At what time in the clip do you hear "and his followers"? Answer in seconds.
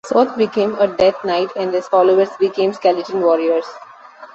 1.55-2.29